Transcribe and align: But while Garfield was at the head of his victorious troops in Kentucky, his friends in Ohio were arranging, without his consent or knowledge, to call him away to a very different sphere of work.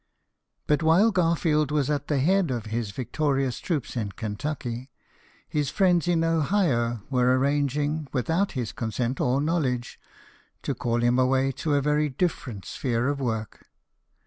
But 0.65 0.81
while 0.81 1.11
Garfield 1.11 1.69
was 1.69 1.87
at 1.91 2.07
the 2.07 2.17
head 2.17 2.49
of 2.49 2.65
his 2.73 2.89
victorious 2.89 3.59
troops 3.59 3.95
in 3.95 4.11
Kentucky, 4.13 4.89
his 5.47 5.69
friends 5.69 6.07
in 6.07 6.23
Ohio 6.23 7.03
were 7.11 7.37
arranging, 7.37 8.07
without 8.11 8.53
his 8.53 8.71
consent 8.71 9.21
or 9.21 9.39
knowledge, 9.39 9.99
to 10.63 10.73
call 10.73 11.03
him 11.03 11.19
away 11.19 11.51
to 11.61 11.75
a 11.75 11.81
very 11.83 12.09
different 12.09 12.65
sphere 12.65 13.09
of 13.09 13.19
work. 13.19 13.67